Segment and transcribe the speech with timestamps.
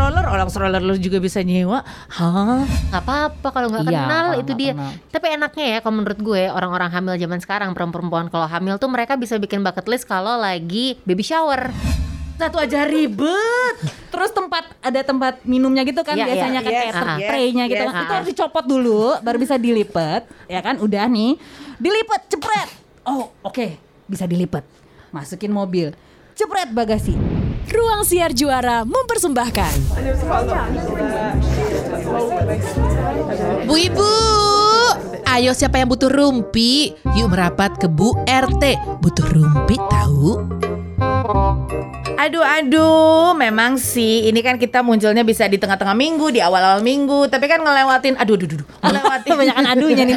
[0.00, 1.84] stroller, orang stroller lu juga bisa nyewa.
[2.08, 2.64] Hah?
[2.64, 4.92] nggak apa-apa kalau nggak Iya, kenal kalau itu dia kenal.
[5.12, 9.14] tapi enaknya ya kalau menurut gue orang-orang hamil zaman sekarang perempuan-perempuan kalau hamil tuh mereka
[9.14, 11.68] bisa bikin bucket list kalau lagi baby shower
[12.34, 13.76] Satu aja ribet.
[14.08, 16.64] Terus tempat ada tempat minumnya gitu kan Iya, biasanya iya.
[16.64, 17.84] kan Yes, kayak yes, tray-nya gitu.
[17.84, 17.92] yes.
[18.00, 20.24] Itu harus dicopot dulu baru bisa dilipet.
[20.48, 21.36] Ya kan udah nih.
[21.76, 22.72] Dilipet cepret.
[23.04, 23.76] Oh, oke.
[24.08, 24.64] Bisa dilipet.
[25.12, 25.92] Masukin mobil.
[26.32, 27.12] Cepret bagasi.
[27.68, 29.74] Ruang Siar Juara mempersembahkan
[33.68, 34.12] Bu Ibu,
[35.28, 36.96] ayo siapa yang butuh rumpi?
[37.14, 38.64] Yuk merapat ke Bu RT.
[39.04, 40.40] Butuh rumpi tahu?
[42.20, 47.32] Aduh aduh, memang sih ini kan kita munculnya bisa di tengah-tengah minggu, di awal-awal minggu,
[47.32, 50.16] tapi kan ngelewatin aduh aduh aduh, ngelewatin Kebanyakan aduhnya nih,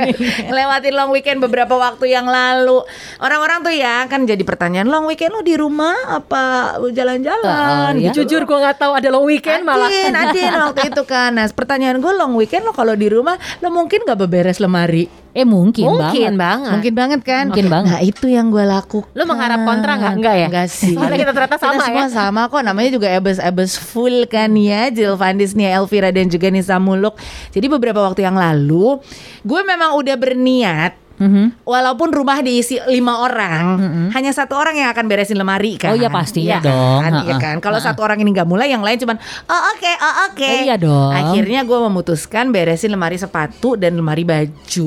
[0.52, 2.84] ngelewatin long weekend beberapa waktu yang lalu.
[3.24, 7.96] Orang-orang tuh ya kan jadi pertanyaan, long weekend lo di rumah apa jalan-jalan?
[7.96, 8.12] Uh, ya.
[8.12, 8.28] gitu.
[8.28, 11.40] jujur gue nggak tahu ada long weekend Adin, Adin waktu itu kan.
[11.40, 15.08] Nah, pertanyaan gue long weekend lo kalau di rumah lo mungkin gak beberes lemari?
[15.30, 16.42] Eh mungkin, mungkin banget.
[16.42, 17.44] banget Mungkin banget kan?
[17.54, 17.90] Mungkin banget.
[17.94, 19.14] Nah, itu yang gue lakukan.
[19.14, 20.14] Lo mengharap kontra nggak?
[20.18, 20.46] Enggak ya?
[20.50, 20.94] Enggak sih.
[20.98, 22.08] Kita ternyata sama kita semua ya.
[22.10, 22.62] sama kok.
[22.62, 24.90] Namanya juga Ebes-Ebes full kan ya.
[24.92, 27.18] Jill Vandis, Nia Elvira dan juga Nisa Muluk.
[27.50, 29.00] Jadi beberapa waktu yang lalu,
[29.42, 31.62] gue memang udah berniat Mhm.
[31.62, 33.62] Walaupun rumah diisi lima orang,
[34.10, 35.92] hanya satu orang yang akan beresin lemari kan.
[35.92, 37.00] Oh iya, pastinya Iya dong.
[37.00, 37.12] Kan?
[37.22, 37.54] Iya kan.
[37.60, 40.48] Kalau satu orang ini nggak mulai, yang lain cuman oh oke, oh oke.
[40.48, 41.12] Oh iya dong.
[41.12, 44.86] Akhirnya gue memutuskan beresin lemari sepatu dan lemari baju.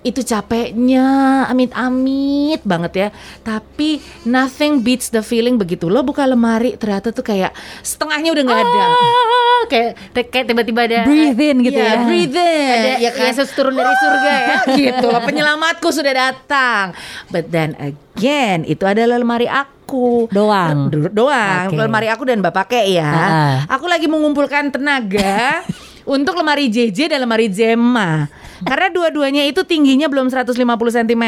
[0.00, 1.06] Itu capeknya,
[1.48, 3.08] amit-amit banget ya.
[3.42, 5.90] Tapi nothing beats the feeling begitu.
[5.90, 7.50] Lo buka lemari ternyata tuh kayak
[7.82, 8.82] setengahnya udah nggak ada.
[8.86, 9.90] Ah, kayak
[10.30, 12.04] kayak tiba-tiba ada Breathe in gitu Iya, ya.
[12.04, 12.70] breathe in.
[12.70, 13.26] ada ya kan?
[13.26, 14.56] Yesus turun dari surga ya.
[14.78, 16.92] gitu loh penyelamatku sudah datang
[17.32, 20.92] but then again itu adalah lemari aku Doang.
[20.92, 21.80] Do- doang Oke.
[21.80, 23.56] lemari aku dan bapak kek ya Ah.
[23.66, 25.64] aku lagi mengumpulkan tenaga
[26.04, 28.28] untuk lemari JJ dan lemari Gemma
[28.60, 30.52] karena dua-duanya itu tingginya belum 150
[30.92, 31.24] cm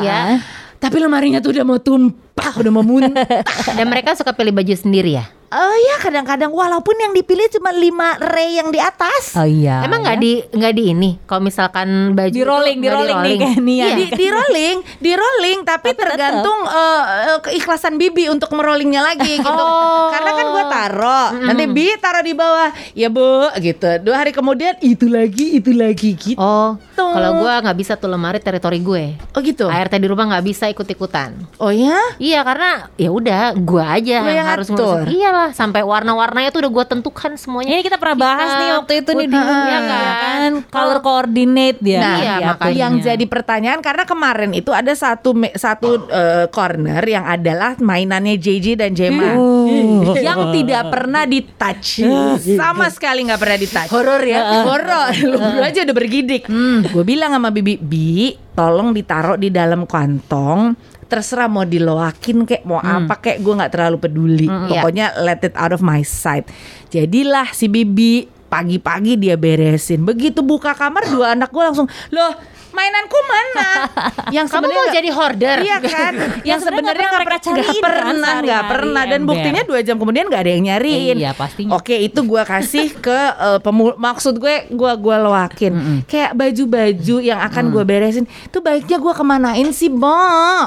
[0.00, 0.40] Ya.
[0.80, 3.24] tapi lemarinya tuh udah mau tumpah udah mau muntah
[3.78, 5.24] Dan mereka suka pilih baju sendiri ya.
[5.52, 9.84] oh ya kadang-kadang walaupun yang dipilih cuma 5 ray yang di atas Oh iya.
[9.84, 11.10] Emang nggak di nggak di ini?
[11.28, 13.84] Kalau misalkan baju Di itu rolling, di rolling nih kayak Nia.
[13.84, 13.94] Iya.
[13.96, 19.52] di, di rolling, di rolling, tapi, Tapi tergantung eh, keikhlasan Bibi untuk merollingnya lagi gitu.
[19.52, 20.08] Oh.
[20.08, 23.88] Karena kan gue taro, nanti Bi taruh di bawah, ya bu, gitu.
[24.04, 26.40] Dua hari kemudian itu lagi, itu lagi gitu.
[26.40, 29.16] Oh, kalau gua nggak bisa tuh lemari teritori gue.
[29.36, 29.68] Oh gitu.
[29.68, 31.36] ART di rumah nggak bisa ikut-ikutan.
[31.60, 32.00] Oh ya?
[32.22, 35.02] Iya karena ya udah gua aja Lu yang harus ngatur.
[35.02, 35.18] ngurusin.
[35.18, 37.74] Iyalah sampai warna-warnanya tuh udah gua tentukan semuanya.
[37.74, 39.80] Ini kita pernah bahas Hitam, nih waktu itu nih di ya iya
[40.14, 40.50] kan.
[40.70, 41.98] Color coordinate dia.
[41.98, 42.76] Nah, Iya, Di makanya.
[42.78, 48.78] yang jadi pertanyaan karena kemarin itu ada satu satu eh, corner yang adalah mainannya JJ
[48.78, 50.14] dan Gemma Oh.
[50.14, 52.04] yang tidak pernah di touch
[52.38, 56.46] sama sekali nggak pernah di touch horor ya horor lu aja udah bergidik
[56.84, 60.76] gue bilang sama bibi bi tolong ditaruh di dalam kantong
[61.12, 64.48] terserah mau diloakin kek mau apa kek gue nggak terlalu peduli.
[64.48, 66.48] Pokoknya let it out of my sight.
[66.88, 70.08] Jadilah si bibi pagi-pagi dia beresin.
[70.08, 72.32] Begitu buka kamar dua anak gue langsung loh
[72.72, 73.68] mainanku mana
[74.36, 75.56] yang Kamu mau jadi hourder?
[75.60, 76.12] iya kan
[76.48, 79.28] yang sebenarnya nggak pernah cariin kan pernah nggak pernah dan ember.
[79.30, 81.72] buktinya dua jam kemudian nggak ada yang nyariin Iya, pastinya.
[81.74, 85.72] oke itu gua kasih ke eh, pemu- maksud gue gua gua loakin
[86.04, 90.14] kayak baju-baju yang akan gua beresin itu baiknya gua kemanain sih bo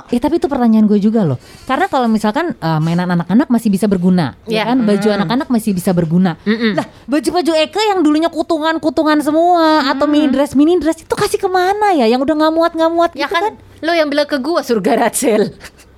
[0.08, 1.36] Eh tapi itu pertanyaan gue juga loh.
[1.64, 4.64] Karena kalau misalkan uh, mainan anak-anak masih bisa berguna, ya Iya.
[4.68, 4.78] kan?
[4.82, 6.36] Baju anak-anak masih bisa berguna.
[6.46, 11.48] Lah baju-baju Eka yang dulunya kutungan-kutungan semua atau mini dress mini dress itu kasih ke
[11.48, 12.08] mana ya?
[12.12, 15.08] Yang udah nggak muat nggak muat Ya gitu kan, lo yang bilang ke gua surga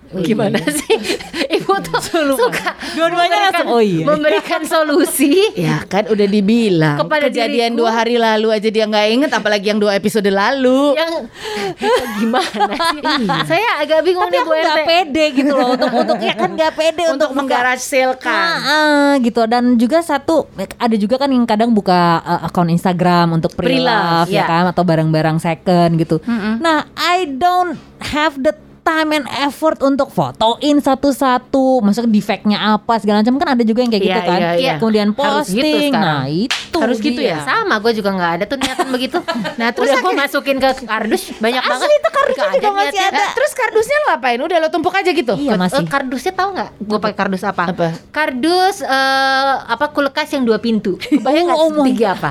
[0.08, 0.24] Rachel.
[0.24, 0.96] Gimana sih?
[1.58, 4.06] Ibu tuh suka Dua-duanya langsung, oh iya.
[4.08, 7.80] memberikan solusi ya kan udah dibilang Kepada kejadian diriku.
[7.84, 11.28] dua hari lalu aja dia nggak inget apalagi yang dua episode lalu yang
[12.24, 13.02] gimana sih?
[13.46, 16.74] Saya agak bingung Tapi nih aku nggak pede gitu loh untuk untuk ya kan nggak
[16.74, 17.84] pede untuk untuk menggarage
[18.28, 20.48] ah, gitu dan juga satu
[20.78, 24.46] ada juga kan yang kadang buka uh, akun Instagram untuk pre-love Pre-love, ya ya.
[24.48, 26.18] kan atau barang-barang second gitu.
[26.62, 28.54] Nah, I don't have the
[28.88, 33.92] time and effort untuk fotoin satu-satu, maksudnya defectnya apa segala macam kan ada juga yang
[33.92, 34.40] kayak Iya, gitu kan.
[34.40, 34.74] iya, iya.
[34.78, 35.92] Kemudian Harus gitu posting.
[35.92, 36.16] sekarang.
[36.16, 37.30] nah, itu Harus gitu dia.
[37.30, 37.38] ya?
[37.44, 39.18] Sama, gue juga nggak ada tuh niatan begitu.
[39.60, 41.90] Nah, terus gue masukin ke kardus banyak Asli banget.
[41.92, 43.20] itu kardusnya Nggak juga masih niatnya.
[43.20, 43.26] ada.
[43.34, 44.40] Terus kardusnya lo apain?
[44.40, 45.34] Udah lo tumpuk aja gitu?
[45.36, 45.78] Iya, masih.
[45.78, 46.70] Eh, kardusnya tahu nggak?
[46.80, 47.64] Gue pakai kardus apa?
[47.68, 47.88] Apa?
[48.10, 50.96] Kardus eh, apa kulkas yang dua pintu.
[50.96, 52.30] Kebayang nggak Oh, oh my- segitiga apa?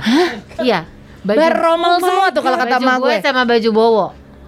[0.59, 0.81] Iya.
[1.21, 3.17] Baju Beromel semua tuh kalau kata baju emak gue gue.
[3.21, 4.07] sama baju bowo.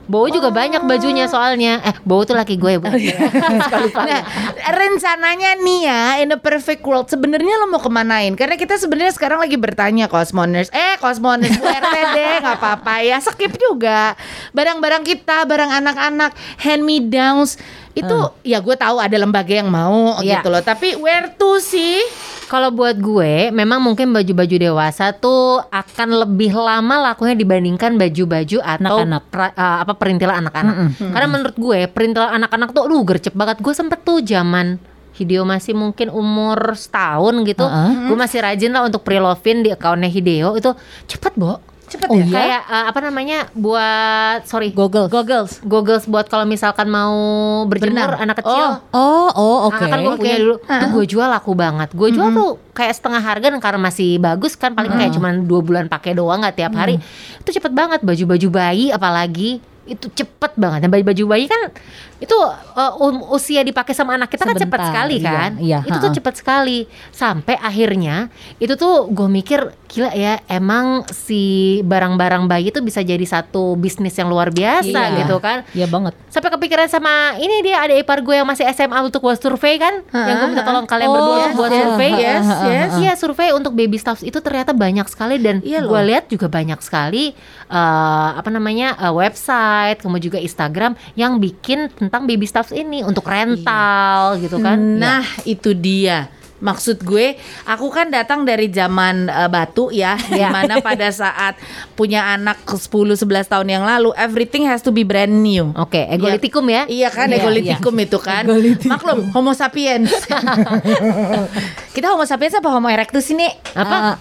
[0.09, 1.85] Bowo juga banyak bajunya soalnya.
[1.85, 2.97] Eh, Bowo tuh laki gue bukan.
[3.65, 4.03] Suka lupa.
[4.03, 4.21] Nah,
[4.67, 8.33] rencananya nih ya, in a perfect world, sebenarnya lo mau kemanain?
[8.33, 13.21] Karena kita sebenarnya sekarang lagi bertanya Cosmoners, eh Cosmoners Bu RT deh, nggak apa-apa ya,
[13.21, 14.17] skip juga.
[14.51, 17.61] Barang-barang kita, barang anak-anak, hand me downs,
[17.93, 20.41] itu ya gue tahu ada lembaga yang mau Iya.
[20.41, 20.63] gitu loh.
[20.63, 22.01] Tapi where to sih?
[22.49, 29.05] Kalau buat gue, memang mungkin baju-baju dewasa tuh akan lebih lama lakunya dibandingkan baju-baju atau
[29.05, 29.23] Anak-anak.
[29.29, 30.75] pra- eh, apa perintilan anak-anak.
[30.97, 33.61] Karena menurut gue perintilan anak-anak tuh, aduh gercep banget.
[33.61, 34.81] Gue sempet tuh zaman
[35.13, 38.07] Hideo masih mungkin umur setahun gitu, Heeh.
[38.07, 40.71] gue masih rajin lah untuk prelovin di akunnya Hideo itu
[41.05, 41.59] cepet bo.
[41.89, 42.23] Cepet Oh ya?
[42.23, 42.35] iya?
[42.35, 45.09] Kayak eh, apa namanya buat sorry Goggles.
[45.09, 47.17] goggles goggles buat kalau misalkan mau
[47.65, 48.25] berjemur Berenang.
[48.29, 48.67] anak kecil.
[48.93, 49.81] Oh, oh, oke.
[49.81, 53.19] Nah, kan gue punya dulu tuh gue jual laku banget gue jual tuh kayak setengah
[53.19, 56.73] harga dan karena masih bagus kan paling kayak cuman dua bulan pakai doang nggak tiap
[56.73, 57.01] hari
[57.41, 59.59] itu cepet banget baju-baju bayi apalagi
[59.89, 60.85] itu cepet banget.
[60.85, 61.73] Dan baju-baju bayi kan
[62.19, 65.51] itu uh, um- usia dipakai sama anak kita kan cepet Sebentar, sekali iya, kan?
[65.57, 66.19] iya, itu tuh ha-ha.
[66.19, 66.79] cepet sekali.
[67.09, 68.27] Sampai akhirnya
[68.59, 71.43] itu tuh gue mikir gila ya emang si
[71.81, 75.19] barang-barang bayi itu bisa jadi satu bisnis yang luar biasa Iya.
[75.23, 75.65] gitu kan?
[75.73, 76.13] Iya banget.
[76.29, 80.05] sampai kepikiran sama ini dia ada ipar gue yang masih SMA untuk buat survei kan?
[80.09, 82.11] Yang gue minta tolong kalian Oh, berdua yes, untuk buat yes, survei.
[82.13, 82.91] Yes, yes.
[82.99, 85.39] iya survei untuk baby stuffs itu ternyata banyak sekali.
[85.39, 87.33] Dan Iya gue lihat juga banyak sekali
[87.71, 93.25] eh, apa namanya eh, website kemudian juga Instagram yang bikin tentang baby stuffs ini untuk
[93.25, 96.27] rental gitu kan Nah, itu dia.
[96.59, 101.55] Maksud gue, aku kan datang dari zaman eh, batu ya, di mana pada saat
[101.95, 105.71] punya anak 10 11 tahun yang lalu, everything has to be brand new.
[105.79, 106.83] Oke, egolitikum ya.
[106.91, 108.43] Iya kan, Iya, egolitikum itu kan.
[108.91, 110.11] Maklum, homo sapiens.
[111.95, 113.47] Kita homo sapiens apa homo erectus ini?
[113.79, 114.19] Apa?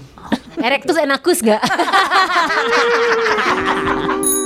[0.62, 1.62] Erectus enakus gak?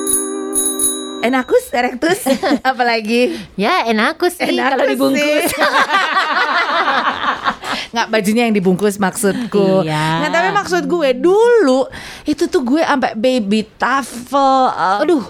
[1.21, 2.19] Enakus, erectus,
[2.69, 3.37] apalagi?
[3.55, 5.51] ya enakus sih Enakus kalau dibungkus.
[7.91, 9.83] Nggak bajunya yang dibungkus maksudku.
[9.83, 10.23] Iya.
[10.23, 11.87] Nggak, tapi maksud gue dulu
[12.23, 14.71] itu tuh gue sampai baby tafel.
[14.71, 15.23] uh, aduh,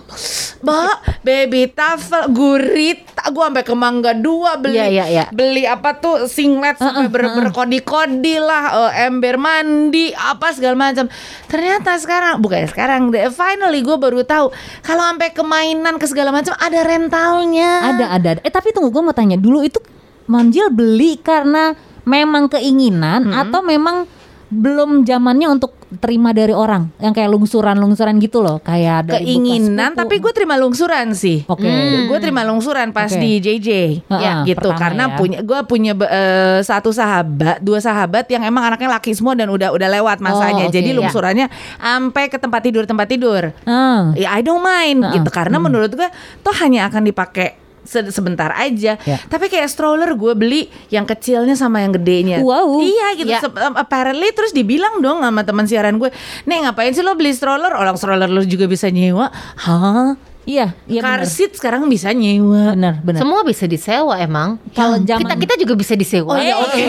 [0.61, 3.29] mbak, baby tafel, gurita.
[3.33, 5.25] Gue sampai ke Mangga Dua beli Iya, iya, iya.
[5.29, 11.09] beli apa tuh singlet sampai ber berkodi-kodi lah, uh, ember mandi, apa segala macam.
[11.49, 14.53] Ternyata sekarang bukan sekarang, deh, finally gue baru tahu
[14.85, 17.71] kalau sampai ke mainan ke segala macam ada rentalnya.
[17.93, 18.29] Ada, ada.
[18.45, 19.81] Eh tapi tunggu gue mau tanya dulu itu
[20.29, 21.75] Manjil beli karena
[22.07, 24.07] memang keinginan atau memang
[24.51, 30.17] belum zamannya untuk terima dari orang yang kayak lungsuran-lungsuran gitu loh kayak dari keinginan tapi
[30.17, 31.67] gue terima lungsuran sih Oke.
[32.07, 33.19] gue terima lungsuran pas Oke.
[33.19, 33.69] di JJ
[34.07, 35.15] Heeh, ya gitu karena ya.
[35.19, 39.69] punya gue punya eh, satu sahabat dua sahabat yang emang anaknya laki semua dan udah
[39.69, 40.73] udah lewat masanya Oh, oke.
[40.73, 40.97] jadi Ya.
[40.97, 44.15] lungsurannya sampai ke tempat tidur tempat tidur Ah.
[44.15, 45.19] ya I don't mind Heeh.
[45.19, 46.07] gitu karena menurut gue
[46.39, 47.60] toh hanya akan dipakai
[47.91, 49.17] se- sebentar aja Ya.
[49.21, 52.79] tapi kayak stroller gue beli yang kecilnya sama yang gedenya Wow.
[52.79, 53.39] iya gitu Ya.
[53.39, 56.07] Sep- um, apparently terus dibilang dong sama teman siaran gue
[56.43, 59.27] nih ngapain sih lo beli stroller orang stroller lo juga bisa nyewa
[59.59, 61.29] hah Iya, iya car benar.
[61.29, 63.19] seat sekarang bisa nyewa Benar, benar.
[63.21, 64.57] Semua bisa disewa emang.
[64.73, 66.33] Kalau kita zaman- kita juga bisa disewa.
[66.33, 66.81] Oh iya, oke.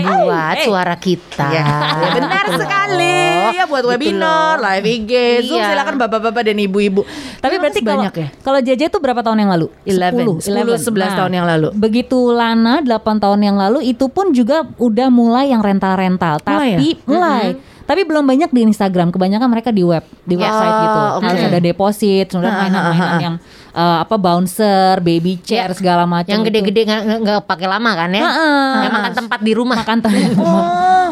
[0.00, 1.46] Buat suara kita.
[1.50, 1.64] Ya,
[2.00, 3.20] ya benar sekali
[3.52, 4.64] ya buat Gitu webinar, loh.
[4.64, 5.12] live IG,
[5.44, 5.68] Zoom Iya.
[5.68, 7.02] silakan bapak-bapak dan ibu-ibu.
[7.38, 8.28] Tapi berarti kalau banyak ya.
[8.40, 9.66] kalau JJ itu berapa tahun yang lalu?
[9.84, 11.68] 11, 10, 11 tahun yang lalu.
[11.74, 16.40] Begitu Lana 8 tahun yang lalu itu pun juga udah mulai yang rental-rental.
[16.40, 17.46] Mulai Tapi mulai.
[17.90, 19.10] Tapi belum banyak di Instagram.
[19.10, 20.46] Kebanyakan mereka di web, di Ya.
[20.46, 20.98] website gitu.
[21.00, 21.24] Oh, oke.
[21.26, 23.34] Harus ada deposit, kemudian mainan-mainan yang
[23.70, 25.74] eh, apa bouncer, baby chair Ya.
[25.74, 26.30] segala macam.
[26.30, 26.48] Yang itu.
[26.48, 26.82] gede-gede
[27.18, 28.22] nggak pakai lama kan ya?
[28.22, 28.74] Heeh.
[28.80, 29.76] Yang makan tempat di rumah.
[29.76, 30.30] makan tempat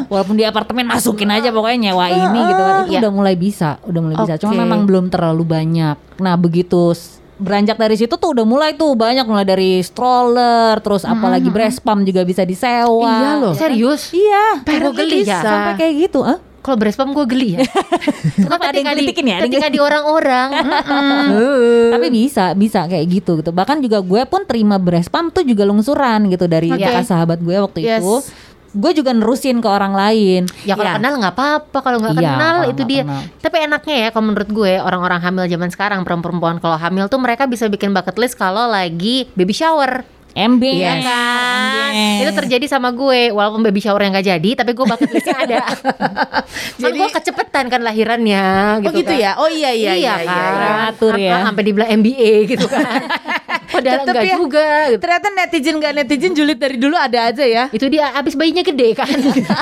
[0.07, 3.01] walaupun di apartemen masukin aja pokoknya nyewa ini gitu kan itu Iya.
[3.03, 6.95] udah mulai bisa udah mulai bisa cuma memang belum terlalu banyak nah begitu
[7.35, 12.03] beranjak dari situ tuh udah mulai tuh banyak mulai dari stroller terus apalagi breast pump
[12.03, 13.55] juga bisa disewa Iya loh.
[13.55, 14.11] Serius?
[14.11, 15.39] iya Gue geli ya.
[15.39, 15.39] bisa.
[15.41, 17.65] sampai kayak gitu ah Kalau berespam gue geli ya.
[18.37, 19.39] Kenapa ada yang Ketika di- ya?
[19.41, 20.49] Ketika di orang-orang.
[21.95, 25.63] tapi bisa bisa kayak gitu gitu bahkan juga gue pun terima breast pump tuh juga
[25.63, 26.81] lungsuran gitu dari Oke.
[26.81, 28.01] bekas sahabat gue waktu Yes.
[28.01, 28.15] itu
[28.71, 30.97] gue juga nerusin ke orang lain Ya kalau Iya.
[30.99, 33.03] kenal nggak apa-apa, kalau nggak Iya, kenal itu dia.
[33.03, 33.23] kenal.
[33.41, 37.45] Tapi enaknya ya kalau menurut gue orang-orang hamil zaman sekarang perempuan kalau hamil tuh mereka
[37.45, 40.05] bisa bikin bucket list kalau lagi baby shower.
[40.31, 41.03] MB Iya Yes.
[41.03, 41.91] kan?
[41.91, 42.19] Yes.
[42.21, 45.59] Itu terjadi sama gue walaupun baby shower yang gak jadi tapi gue bucket listnya ada.
[46.79, 48.45] Jadi Jadi- gue kecepetan kan lahirannya
[48.79, 49.21] Oh gitu, gitu kan.
[49.21, 49.31] ya.
[49.37, 50.15] Oh iya iya iya Iya iya.
[50.25, 50.53] kan.
[50.55, 50.71] iya.
[50.89, 51.37] Atur ya.
[51.43, 52.87] Sampai dibilang MBA gitu kan.
[53.69, 54.35] Padahal Tetep enggak ya.
[54.35, 54.99] juga gitu.
[54.99, 57.65] Ternyata netizen gak netizen julid dari dulu ada aja ya.
[57.69, 59.07] itu dia abis bayinya gede kan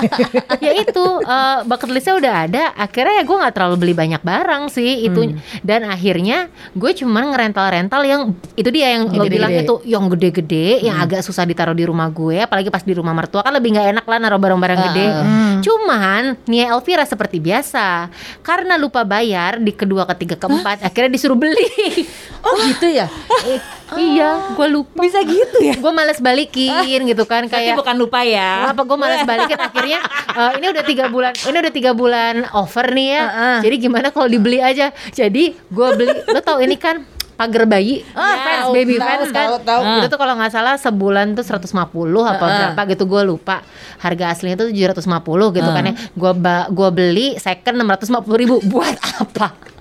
[0.65, 4.69] ya itu eh, bucket listnya udah ada akhirnya ya gue nggak terlalu beli banyak barang
[4.69, 5.35] sih itu Hmm.
[5.59, 8.21] dan akhirnya gue cuman ngerental-rental yang
[8.53, 9.65] itu dia yang Yang lo bilang gede-gede.
[9.65, 11.05] itu yang gede-gede yang Hmm.
[11.05, 14.05] agak susah ditaruh di rumah gue apalagi pas di rumah mertua kan lebih nggak enak
[14.05, 15.55] lah naruh barang-barang gede Hmm.
[15.59, 21.67] cuman Nia Elvira seperti biasa karena lupa bayar di kedua ketiga keempat akhirnya disuruh beli
[22.39, 23.09] Oh gitu ya?
[23.43, 23.59] Eh,
[23.97, 25.75] iya gue lupa Bisa gitu ya?
[25.75, 28.67] gue males balikin gitu kan Tapi kayak bukan lupa ya.
[28.67, 29.99] apa gue malas balikin akhirnya
[30.31, 33.57] eh, ini udah tiga bulan ini udah tiga bulan over nih ya Heeh.
[33.63, 38.41] jadi gimana kalau dibeli aja jadi gue beli lo tau ini kan pagar bayi fans
[38.67, 39.81] tahu, baby tahu, fans kan tahu, tahu.
[40.03, 42.57] itu tuh kalau nggak salah sebulan tuh 150 apa Heeh.
[42.59, 43.63] berapa gitu gue lupa.
[43.97, 45.93] Harga aslinya tuh 750 gitu kan ya.
[46.13, 46.31] Gue
[46.75, 48.55] gua beli second 650 ribu.
[48.71, 49.76] Buat apa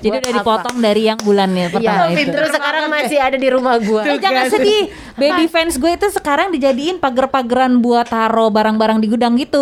[0.00, 0.38] Jadi udah apa?
[0.40, 2.32] dipotong dari yang bulannya pertama Iya, itu.
[2.32, 4.82] terus sekarang masih ada di rumah gue Eh, jangan sedih.
[5.12, 9.60] Baby fans gue itu sekarang dijadiin pagar-pagaran buat taruh barang-barang di gudang gitu.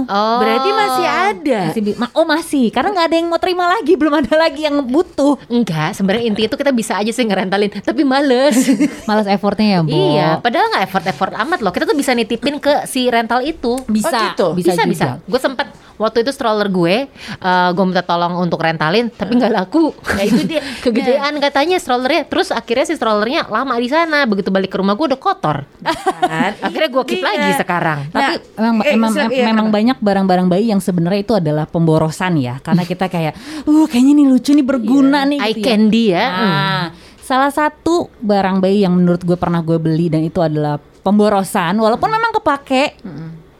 [0.00, 1.60] oh Berarti masih ada.
[1.66, 1.82] Masih
[2.12, 5.34] oh masih, karena nggak ada yang mau terima lagi, belum ada lagi yang butuh.
[5.48, 8.54] Enggak, sebenarnya inti itu kita bisa aja sih ngerentalin, tapi males.
[9.10, 9.90] Malas effortnya ya, Bo.
[9.90, 11.72] iya, padahal nggak effort-effort amat loh.
[11.72, 13.82] Kita tuh bisa nitipin ke si rental itu.
[13.84, 14.46] Bisa, Oh, gitu?
[14.54, 15.06] bisa, bisa, bisa.
[15.24, 15.66] Gue sempet
[16.00, 19.92] waktu itu stroller gue, eh gue minta tolong untuk rentalin, tapi nggak laku.
[20.16, 20.64] Ya, itu dia.
[20.84, 22.24] Kegedean katanya strollernya.
[22.24, 24.24] Terus akhirnya si strollernya lama di sana.
[24.24, 25.68] Begitu balik ke rumah gue udah kotor.
[25.84, 26.52] Kan?
[26.66, 27.28] akhirnya gue keep Iya.
[27.28, 27.98] lagi sekarang.
[28.08, 31.66] Tapi Nah, memang eh, memang, sorry, iya, memang banyak barang-barang bayi yang sebenarnya itu adalah
[31.66, 35.36] pemborosan ya, karena kita kayak, uh kayaknya nih lucu nih berguna nih.
[35.36, 35.64] Eye gitu ya.
[35.66, 36.26] candy ya.
[36.26, 36.82] Nah,
[37.20, 42.08] salah satu barang bayi yang menurut gue pernah gue beli dan itu adalah pemborosan, walaupun
[42.08, 42.96] memang kepake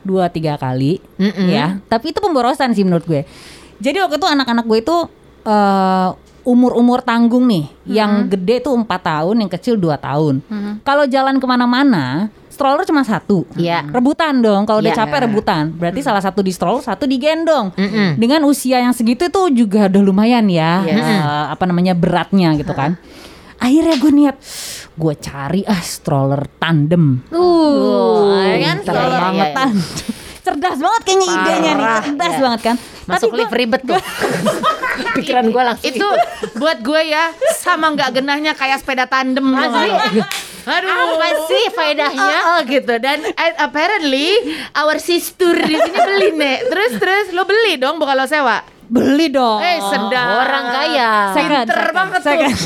[0.00, 1.48] dua tiga kali, Mm-mm.
[1.48, 3.22] ya, tapi itu pemborosan sih menurut gue.
[3.78, 4.96] Jadi waktu itu anak-anak gue itu
[5.42, 6.08] eh,
[6.40, 10.40] umur-umur tanggung nih, yang gede tuh empat tahun, yang kecil 2 tahun.
[10.80, 13.84] Kalau jalan ke mana-mana, stroller cuma satu, Iya.
[13.88, 14.64] rebutan dong.
[14.64, 15.00] Kalau udah Iya.
[15.04, 17.76] capek rebutan, berarti salah satu di stroller, satu digendong.
[17.76, 18.16] Mm-mm.
[18.16, 20.96] Dengan usia yang segitu tuh juga udah lumayan ya, Yes.
[21.04, 22.96] eh, apa namanya beratnya gitu kan.
[23.60, 24.36] Akhirnya gue niat,
[24.96, 27.20] gue cari ah stroller tandem.
[27.28, 29.56] Uh, Wah, kan iya, stroller iya, banget iya.
[29.56, 29.84] tandem.
[30.44, 32.40] Cerdas banget kayaknya idenya nih, Parah, cerdas iya.
[32.40, 32.76] banget kan.
[33.04, 34.00] Masuk gua- lift ribet tuh.
[35.20, 36.08] Pikiran gue langsung itu
[36.56, 39.92] buat gue ya sama nggak genahnya kayak sepeda tandem Asli.
[40.64, 40.88] Aduh.
[40.88, 42.36] Apa sih faedahnya?
[42.40, 43.20] Oh, oh, gitu dan
[43.60, 46.58] apparently our sister di sini beli nek.
[46.72, 48.79] Terus terus lo beli dong bukan lo sewa.
[48.90, 49.62] Beli dong.
[49.62, 50.28] Eh sedap.
[50.42, 51.10] orang kaya.
[51.30, 52.56] Second, Pinter second, banget second.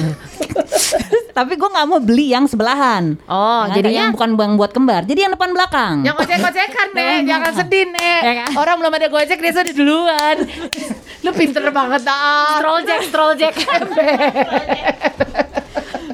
[1.36, 3.20] Tapi gue nggak mau beli yang sebelahan.
[3.28, 5.02] Oh, Ya, jadinya yang bukan bang buat kembar.
[5.04, 6.00] Jadi yang depan belakang.
[6.00, 8.20] Yang ojek-ojekan nek, jangan sedih nek.
[8.22, 8.48] Ya kan?
[8.56, 10.36] Orang belum ada gojek dia sudah duluan.
[11.20, 12.56] Lu pinter banget dah.
[12.56, 13.54] stroll jack, stroll jack.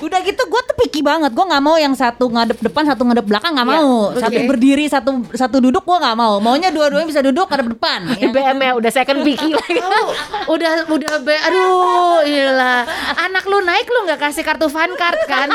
[0.01, 1.31] Udah gitu gue tuh picky banget.
[1.31, 3.93] Gue nggak mau yang satu ngadep depan, satu ngadep belakang nggak Iya, mau.
[4.09, 4.19] oke.
[4.19, 6.39] Satu berdiri, satu satu duduk gue nggak mau.
[6.39, 8.01] Maunya dua-duanya bisa duduk ngadep depan.
[8.13, 9.79] Di BM ya udah second picky lagi.
[9.79, 10.09] Oh,
[10.51, 12.83] udah udah be aduh iyalah
[13.21, 15.47] anak lu naik lu nggak kasih kartu fun card kan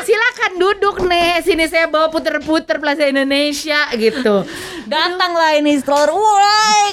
[0.00, 4.46] silakan duduk nih sini saya bawa puter-puter Plaza Indonesia gitu
[4.84, 6.44] Datanglah ini stroller, wah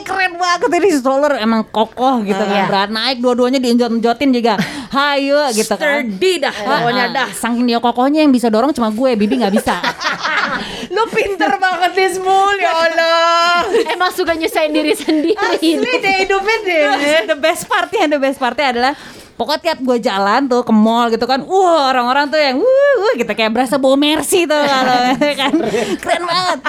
[0.01, 2.65] keren banget ini stroller emang kokoh gitu kan, Iya.
[2.65, 4.55] berat naik dua-duanya diinjot-injotin juga,
[4.89, 6.07] hayo gitu kan.
[6.07, 7.29] sturdy dah pokoknya Ah, dah.
[7.29, 9.77] Saking dia kokohnya yang bisa dorong cuma gue, Bibi nggak bisa.
[10.95, 13.63] lu pinter banget nih Smul ya Allah.
[13.95, 15.37] Emang suka nyusahin diri sendiri.
[15.37, 16.83] asli deh hidupnya deh.
[17.31, 18.93] The best part ya, the best partnya adalah
[19.31, 23.13] Pokoknya tiap gue jalan tuh ke mall gitu kan, wah orang-orang tuh yang wuh, wuh
[23.17, 25.53] gitu kayak berasa bawa mercy tuh kalau ya kan.
[25.97, 26.59] Keren banget.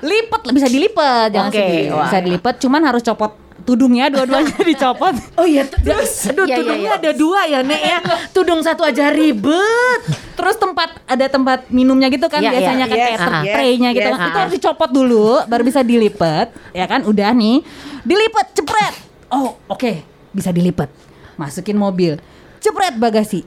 [0.00, 5.16] Lipet bisa dilipet, jangan Oke, sedih, bisa dilipet, cuman harus copot tudungnya dua-duanya dicopot.
[5.34, 7.00] Oh iya, terus aduh Iya, iya, tudungnya iya.
[7.00, 7.98] ada dua ya Nek ya.
[8.30, 10.00] Tudung satu aja ribet.
[10.34, 12.92] Terus tempat ada tempat minumnya gitu kan Iya, biasanya iya.
[12.92, 14.14] kan Yes, kayak ter- yes, tray-nya gitu yes.
[14.14, 14.28] kan.
[14.28, 16.48] Itu harus dicopot dulu baru bisa dilipet.
[16.70, 17.64] Ya kan udah nih.
[18.02, 18.94] Dilipet cepret.
[19.28, 20.04] Oh, oke.
[20.30, 20.92] Bisa dilipet.
[21.34, 22.20] Masukin mobil.
[22.58, 23.42] Cepret bagasi.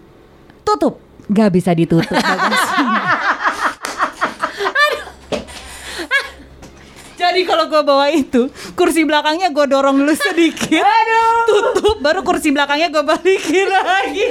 [0.62, 0.98] Tutup.
[1.28, 2.84] Gak bisa ditutup bagasi.
[7.28, 10.82] Jadi kalau gue bawa itu, kursi belakangnya gue dorong dulu sedikit,
[11.46, 14.26] tutup, baru kursi belakangnya gue balikin lagi.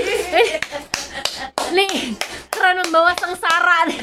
[1.77, 2.17] Nih,
[2.49, 4.01] keren membawa sengsara nih.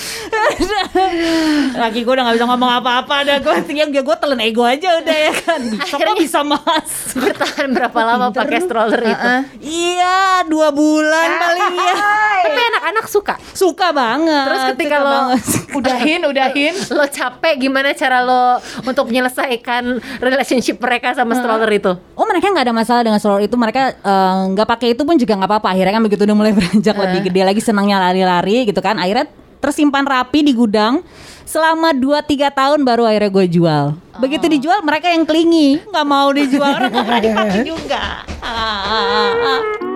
[1.82, 5.00] laki gue udah gak bisa ngomong apa-apa Udah gue tinggal gue, gue telan ego aja
[5.02, 9.30] udah ya kan kok bisa mas Bertahan berapa lama pakai stroller itu?
[9.60, 11.94] Iya dua bulan paling ya
[12.40, 13.34] Tapi anak-anak suka.
[13.52, 15.42] Suka banget Terus ketika suka lo banget.
[15.78, 16.74] Udahin, udahin.
[16.90, 21.92] lo capek gimana cara lo untuk menyelesaikan relationship mereka sama stroller itu?
[22.18, 25.38] Oh mereka nggak ada masalah dengan stroller itu mereka eh, nggak pakai itu pun juga
[25.38, 28.98] nggak apa-apa akhirnya kan begitu udah mulai beranjak lebih gede lagi senangnya lari-lari gitu kan
[28.98, 29.30] akhirnya
[29.60, 31.04] tersimpan rapi di gudang
[31.44, 33.84] selama 2-3 tahun baru akhirnya gue jual.
[34.18, 35.80] Begitu dijual mereka yang kelingi.
[35.86, 38.02] Nggak mau dijual orang nggak pernah dipakai juga
[38.40, 39.88] Ah.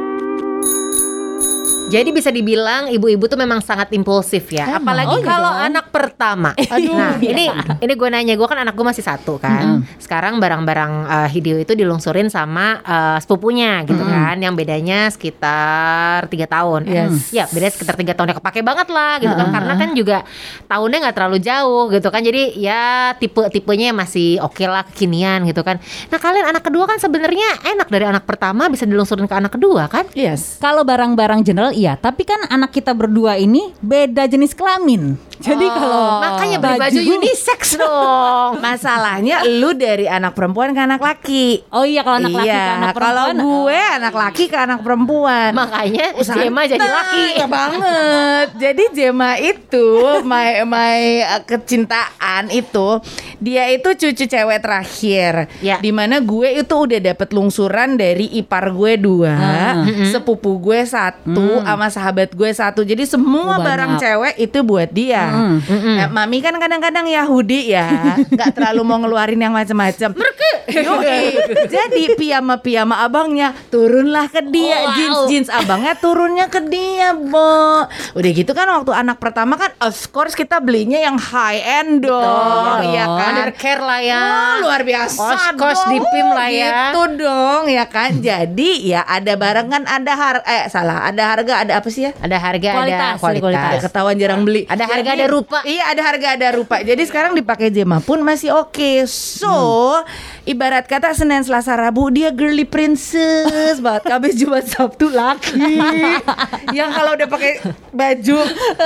[1.85, 5.67] Jadi bisa dibilang ibu-ibu tuh memang sangat impulsif ya, apalagi Oh, iya kalau dong.
[5.69, 6.51] anak pertama.
[6.97, 7.47] nah ini
[7.79, 9.85] ini gue nanya, gue kan anak gue masih satu kan.
[10.01, 16.49] Sekarang barang-barang uh, Hideo itu dilungsurin sama uh, sepupunya gitu kan, yang bedanya sekitar tiga
[16.49, 16.89] tahun.
[16.89, 17.31] Yes.
[17.31, 20.19] Ya bedanya sekitar tiga tahun ya kepake banget lah gitu kan, karena kan juga
[20.67, 22.25] tahunnya nggak terlalu jauh gitu kan.
[22.25, 25.79] Jadi ya tipe-tipenya masih oke lah kekinian gitu kan.
[26.09, 29.87] Nah kalian anak kedua kan sebenarnya enak dari anak pertama bisa dilungsurin ke anak kedua
[29.87, 30.09] kan?
[30.17, 30.59] Yes.
[30.59, 35.19] Kalau barang-barang general iya, tapi kan anak kita berdua ini beda jenis kelamin.
[35.45, 38.63] Jadi kalau Makanya beli baju unisex dong.
[38.63, 41.67] Masalahnya lu dari anak perempuan ke anak laki.
[41.75, 43.45] Oh iya kalau anak laki iya, ke anak kalau perempuan.
[43.45, 45.51] gue anak laki ke anak perempuan.
[45.53, 47.25] Makanya Jema jadi Santai laki.
[47.51, 48.47] banget.
[48.57, 49.89] Jadi Jema itu
[50.23, 53.03] my my uh, kecintaan itu
[53.45, 55.53] dia itu cucu cewek terakhir.
[55.61, 55.77] Ya.
[55.77, 59.37] Di mana gue itu udah dapet lungsuran dari ipar gue dua,
[60.09, 62.81] sepupu gue satu, sama sahabat gue satu.
[62.83, 63.67] Jadi semua Oh, banyak.
[63.67, 65.29] barang cewek itu buat dia.
[65.61, 70.17] Nah, mami kan kadang-kadang Yahudi ya, nggak terlalu mau ngeluarin yang macam-macam.
[71.67, 74.95] Jadi piyama-piyama abangnya turunlah ke dia, Wow.
[74.95, 77.85] jeans jeans abangnya turunnya ke dia, Bo.
[78.15, 82.23] Udah gitu kan waktu anak pertama kan of course kita belinya yang high end dong,
[82.81, 82.93] Betul.
[82.93, 83.34] ya kan?
[83.35, 84.21] Undercare lah ya.
[84.21, 86.69] Wah, luar biasa Kos-kos di PIM lah ya.
[86.91, 88.11] Gitu dong ya kan.
[88.15, 92.13] Jadi ya ada barang kan ada harga eh salah, ada harga ada apa sih ya?
[92.17, 93.43] Ada harga, Kualitas, ada kualitas.
[93.43, 93.81] kualitas.
[93.85, 94.63] Ketahuan jarang beli.
[94.65, 95.59] Ada harga, Jadi- ada rupa.
[95.63, 96.77] Iya, ada harga, ada rupa.
[96.81, 99.05] Jadi sekarang dipakai Jema pun masih oke.
[99.07, 99.51] So,
[100.45, 104.03] ibarat kata Senin, Selasa, Rabu dia girly princess banget.
[104.05, 105.81] Kamis, Jumat, Sabtu laki.
[106.77, 107.53] Yang kalau udah pakai
[107.91, 108.39] baju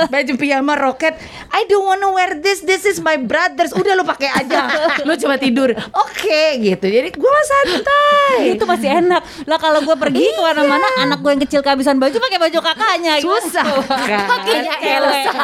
[0.07, 1.13] baju piyama roket,
[1.49, 2.61] I don't wanna wear this.
[2.61, 3.71] This is my brothers.
[3.71, 4.59] Udah lu pakai aja.
[5.07, 5.71] Lu cuma tidur.
[5.91, 6.85] Oke, gitu.
[6.85, 8.35] Jadi gua mah santai.
[8.49, 12.13] itu masih enak lah kalau gue pergi ke mana-mana anak gue yang kecil kehabisan baju
[12.13, 13.65] pakai baju kakaknya Susah
[14.09, 14.37] kan?
[14.79, 15.43] Elsa.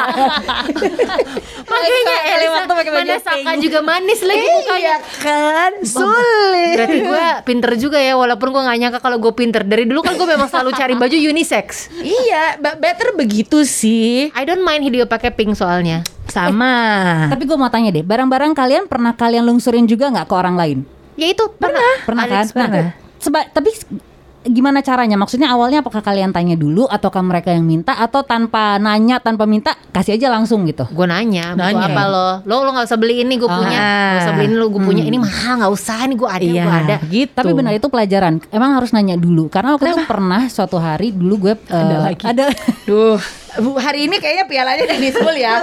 [1.66, 4.96] Makanya Makanya Elsa waktu pakai baju mana Saka juga manis lagi Iya mukanya.
[5.18, 5.72] kan?
[5.82, 6.74] Sulit.
[6.74, 10.14] Berarti gue pinter juga ya Walaupun gue gak nyangka kalau gue pinter Dari dulu kan
[10.14, 14.30] gue memang selalu cari baju unisex Iya, better begitu sih.
[14.32, 16.76] I don't mind Hideo pakai pink soalnya Sama.
[17.32, 20.78] tapi gue mau tanya deh barang-barang kalian pernah kalian lungsurin juga nggak ke orang lain
[21.16, 22.68] Ya itu pernah pernah kan pernah.
[22.68, 23.72] Nah, seba- tapi
[24.46, 29.18] gimana caranya maksudnya awalnya apakah kalian tanya dulu ataukah mereka yang minta atau tanpa nanya
[29.18, 31.90] tanpa minta kasih aja langsung gitu Gue nanya, Nanya.
[31.90, 32.28] apa lo?
[32.46, 33.74] Lo lo gak usah beli ini, gue punya.
[33.74, 34.12] Ah.
[34.12, 35.02] Gak usah beli ini, lo gue punya.
[35.02, 35.98] Ini mahal, gak usah.
[36.04, 36.96] Ini gue ada, Iya, gue ada.
[37.08, 37.32] gitu.
[37.34, 38.38] Tapi benar itu pelajaran.
[38.52, 42.22] Emang harus nanya dulu karena waktu itu pernah suatu hari dulu gue eh, lagi.
[42.22, 42.52] ada
[42.84, 43.18] Duh,
[43.76, 45.54] hari ini kayaknya pialanya udah full ya.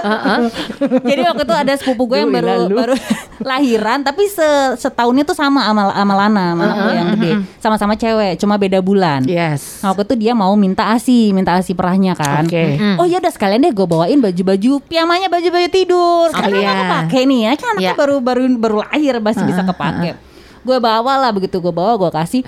[1.10, 2.74] jadi waktu itu ada sepupu gue yang baru lalu.
[2.74, 2.94] baru
[3.50, 7.30] lahiran tapi se- setahunnya tuh sama sama sama Lana, sama gue yang gede.
[7.58, 9.24] Sama-sama cewek, cuma beda bulan.
[9.24, 9.80] Yes.
[9.80, 12.44] Nah, waktu itu dia mau minta ASI, minta ASI perahnya kan.
[12.44, 12.76] Oke.
[12.96, 16.28] Oh ya udah sekalian deh gue bawain baju-baju piyamanya baju-baju tidur.
[16.28, 16.70] Oh, kan iya.
[16.70, 17.92] aku pakai nih ya kan anaknya Iya.
[17.94, 20.16] baru baru baru lahir masih bisa kepake.
[20.62, 22.42] Gue bawa lah begitu gue bawa gue kasih.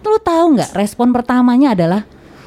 [0.00, 2.04] Lu tahu nggak respon pertamanya adalah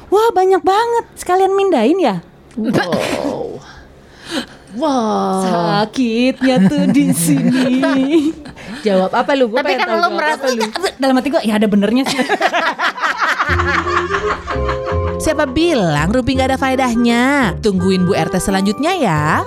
[0.08, 2.22] wah banyak banget sekalian mindain ya.
[2.58, 3.62] Wow.
[4.76, 5.42] Wow.
[5.46, 8.30] Sakitnya tuh di sini.
[8.86, 9.48] Jawab apa lu?
[9.48, 10.62] Gua Tapi pengen kan jawab merasa lu.
[10.98, 12.18] Dalam hati gue ya ada benernya sih.
[15.24, 17.54] Siapa bilang Rupi nggak ada faedahnya?
[17.58, 19.42] Tungguin Bu RT selanjutnya ya.